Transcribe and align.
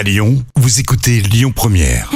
À 0.00 0.02
Lyon, 0.02 0.42
vous 0.56 0.80
écoutez 0.80 1.20
Lyon 1.20 1.52
Première. 1.54 2.10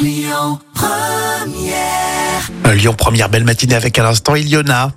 Euh, 2.66 2.72
Lyon 2.72 2.94
Première, 2.94 3.28
belle 3.28 3.44
matinée 3.44 3.74
avec 3.74 3.98
à 3.98 4.02
l'instant 4.02 4.34
Iliona. 4.34 4.92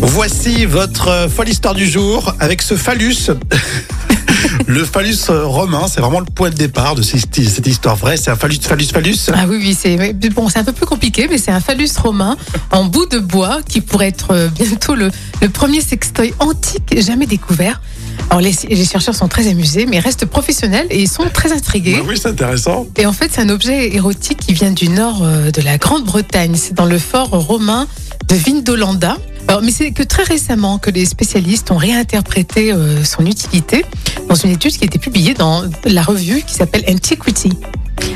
Voici 0.00 0.66
votre 0.66 1.06
euh, 1.06 1.28
folle 1.28 1.48
histoire 1.48 1.76
du 1.76 1.88
jour 1.88 2.34
avec 2.40 2.62
ce 2.62 2.74
phallus. 2.74 3.30
Le 4.66 4.84
phallus 4.84 5.30
euh, 5.30 5.44
romain, 5.44 5.86
c'est 5.88 6.00
vraiment 6.00 6.18
le 6.18 6.26
point 6.26 6.50
de 6.50 6.56
départ 6.56 6.96
de 6.96 7.02
cette 7.02 7.66
histoire 7.66 7.94
vraie. 7.94 8.16
C'est 8.16 8.30
un 8.30 8.36
phallus, 8.36 8.58
phallus, 8.62 8.86
phallus. 8.86 9.30
Ah 9.32 9.44
oui, 9.48 9.58
oui, 9.60 9.76
c'est 9.80 9.96
mais 9.96 10.12
bon, 10.12 10.48
c'est 10.48 10.58
un 10.58 10.64
peu 10.64 10.72
plus 10.72 10.86
compliqué, 10.86 11.28
mais 11.30 11.38
c'est 11.38 11.52
un 11.52 11.60
phallus 11.60 11.90
romain 12.02 12.36
en 12.72 12.84
bout 12.84 13.06
de 13.06 13.18
bois 13.18 13.60
qui 13.62 13.80
pourrait 13.80 14.08
être 14.08 14.32
euh, 14.32 14.48
bientôt 14.48 14.96
le, 14.96 15.10
le 15.40 15.48
premier 15.48 15.80
sextoy 15.80 16.34
antique 16.40 17.00
jamais 17.00 17.26
découvert. 17.26 17.80
Alors 18.30 18.40
les, 18.40 18.52
les 18.68 18.84
chercheurs 18.84 19.14
sont 19.14 19.28
très 19.28 19.48
amusés, 19.48 19.86
mais 19.86 19.98
restent 19.98 20.26
professionnels 20.26 20.86
et 20.90 21.00
ils 21.00 21.08
sont 21.08 21.24
très 21.32 21.52
intrigués. 21.52 21.96
Ah 21.98 22.04
oui, 22.06 22.18
c'est 22.20 22.28
intéressant. 22.28 22.86
Et 22.96 23.06
en 23.06 23.12
fait, 23.12 23.30
c'est 23.32 23.40
un 23.40 23.48
objet 23.48 23.94
érotique 23.94 24.38
qui 24.38 24.52
vient 24.52 24.72
du 24.72 24.88
nord 24.88 25.22
euh, 25.22 25.50
de 25.50 25.62
la 25.62 25.78
Grande-Bretagne. 25.78 26.54
C'est 26.56 26.74
dans 26.74 26.86
le 26.86 26.98
fort 26.98 27.30
romain 27.30 27.86
de 28.28 28.34
Vindolanda. 28.34 29.16
Alors, 29.48 29.62
mais 29.62 29.70
c'est 29.70 29.92
que 29.92 30.02
très 30.02 30.24
récemment 30.24 30.78
que 30.78 30.90
les 30.90 31.06
spécialistes 31.06 31.70
ont 31.70 31.76
réinterprété 31.76 32.72
euh, 32.72 33.04
son 33.04 33.24
utilité 33.24 33.84
dans 34.28 34.34
une 34.34 34.50
étude 34.50 34.76
qui 34.76 34.82
a 34.82 34.86
été 34.86 34.98
publiée 34.98 35.34
dans 35.34 35.62
la 35.84 36.02
revue 36.02 36.42
qui 36.42 36.54
s'appelle 36.54 36.84
Antiquity. 36.88 37.52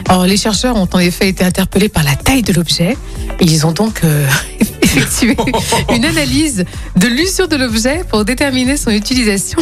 Alors, 0.09 0.27
les 0.27 0.37
chercheurs 0.37 0.77
ont 0.77 0.89
en 0.93 0.99
effet 0.99 1.29
été 1.29 1.45
interpellés 1.45 1.89
par 1.89 2.03
la 2.03 2.17
taille 2.17 2.43
de 2.43 2.53
l'objet 2.53 2.97
et 3.39 3.45
ils 3.45 3.65
ont 3.65 3.73
donc 3.73 4.01
euh, 4.03 4.27
effectué 4.83 5.37
une 5.95 6.05
analyse 6.05 6.65
de 6.97 7.07
l'usure 7.07 7.47
de 7.47 7.57
l'objet 7.57 8.03
pour 8.09 8.25
déterminer 8.25 8.77
son 8.77 8.91
utilisation 8.91 9.61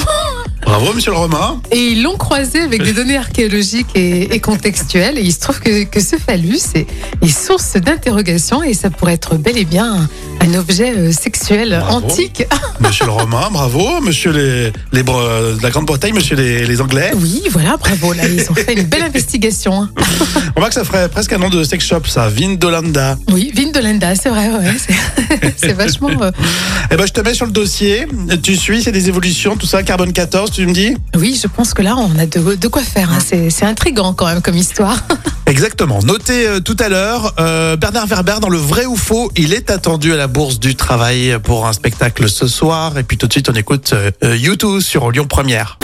Bravo, 0.69 0.93
monsieur 0.93 1.13
le 1.13 1.17
romain. 1.17 1.63
et 1.71 1.79
ils 1.79 2.03
l'ont 2.03 2.19
croisé 2.19 2.61
avec 2.61 2.83
des 2.83 2.93
données 2.93 3.17
archéologiques 3.17 3.89
et, 3.95 4.39
contextuelles. 4.41 5.17
Et 5.17 5.23
il 5.23 5.33
se 5.33 5.41
trouve 5.41 5.61
que, 5.61 5.85
que 5.85 5.99
ce 5.99 6.17
phallus 6.17 6.61
est, 6.75 6.87
est 7.23 7.29
source 7.29 7.77
d'interrogation 7.77 8.63
et 8.63 8.75
ça 8.75 8.91
pourrait 8.91 9.15
être 9.15 9.37
bel 9.37 9.57
et 9.57 9.65
bien 9.65 10.07
un, 10.41 10.55
objet 10.55 10.93
euh, 10.97 11.13
sexuel 11.13 11.71
Bravo. 11.81 12.07
antique. 12.07 12.45
Monsieur 12.81 13.05
le 13.07 13.11
romain, 13.13 13.49
bravo. 13.51 14.01
Monsieur 14.01 14.31
les, 14.33 14.73
les 14.93 15.03
Bre- 15.03 15.57
de 15.59 15.63
la 15.63 15.71
Grande-Bretagne, 15.71 16.15
monsieur 16.15 16.37
les, 16.37 16.65
les 16.67 16.81
Anglais. 16.81 17.11
Oui, 17.17 17.43
voilà, 17.51 17.77
bravo. 17.77 18.13
Là, 18.13 18.27
ils 18.29 18.43
ont 18.51 18.55
fait 18.55 18.73
une 18.75 18.85
belle 18.87 19.03
investigation. 19.03 19.83
hein. 19.83 19.91
On 20.57 20.61
voit 20.61 20.69
que 20.69 20.75
ça 20.75 20.85
ferait 20.85 21.09
presque 21.09 21.33
un 21.33 21.39
nom 21.39 21.51
de 21.51 21.63
sex 21.65 21.85
shop, 21.85 22.03
ça. 22.07 22.29
Vindolanda. 22.29 23.19
Oui, 23.33 23.51
Vindolanda, 23.55 24.15
c'est 24.15 24.29
vrai, 24.29 24.49
ouais, 24.51 24.75
c'est- 24.79 25.55
c'est 25.57 25.73
vachement. 25.73 26.11
euh, 26.23 26.31
Eh 26.91 26.97
ben, 26.97 27.07
je 27.07 27.13
te 27.13 27.21
mets 27.21 27.35
sur 27.35 27.47
le 27.47 27.53
dossier. 27.53 28.07
Tu 28.43 28.57
suis, 28.57 28.83
c'est 28.83 28.93
des 28.93 29.09
évolutions, 29.09 29.57
tout 29.57 29.67
ça. 29.67 29.83
Carbone 29.83 30.13
14, 30.13 30.51
tu 30.53 30.67
me 30.67 30.73
dis? 30.73 30.95
Oui, 31.17 31.39
je 31.41 31.49
pense 31.49 31.75
que 31.75 31.83
là, 31.83 31.97
on 31.97 32.17
a 32.19 32.27
de, 32.27 32.55
de 32.55 32.69
quoi 32.69 32.83
faire. 32.83 33.11
hein. 33.13 33.19
C'est 33.25 33.51
c'est 33.51 33.65
intriguant 33.67 34.13
quand 34.15 34.27
même 34.27 34.41
comme 34.41 34.57
histoire. 34.57 34.99
Exactement. 35.49 36.01
Notez 36.03 36.47
euh, 36.47 36.61
tout 36.61 36.77
à 36.79 36.91
l'heure, 36.91 37.35
euh, 37.41 37.77
Bernard 37.77 38.07
Werber 38.07 38.37
dans 38.41 38.51
le 38.51 38.59
vrai 38.59 38.85
ou 38.85 38.97
faux, 38.97 39.33
il 39.35 39.55
est 39.55 39.71
attendu 39.71 40.13
à 40.13 40.17
la 40.17 40.27
Bourse 40.27 40.61
du 40.61 40.77
Travail 40.77 41.39
pour 41.43 41.67
un 41.67 41.73
spectacle 41.73 42.29
ce 42.29 42.47
soir. 42.47 42.99
Et 42.99 43.03
puis 43.03 43.17
tout 43.17 43.27
de 43.27 43.33
suite, 43.33 43.49
on 43.49 43.55
écoute 43.55 43.95
euh, 43.95 44.11
euh, 44.25 44.37
YouTube 44.37 44.81
sur 44.81 45.11
Lyon 45.11 45.27
Première. 45.27 45.79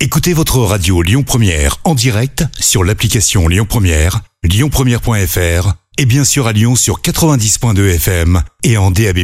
Écoutez 0.00 0.34
votre 0.34 0.58
radio 0.58 1.00
Lyon 1.00 1.22
Première 1.22 1.76
en 1.84 1.94
direct 1.94 2.44
sur 2.58 2.84
l'application 2.84 3.48
Lyon 3.48 3.66
Première, 3.66 4.20
lyonpremière.fr 4.42 5.72
et 5.96 6.04
bien 6.04 6.24
sûr 6.24 6.46
à 6.46 6.52
Lyon 6.52 6.76
sur 6.76 7.00
90.2 7.00 7.94
FM 7.94 8.42
et 8.64 8.76
en 8.76 8.90
DAB+. 8.90 9.20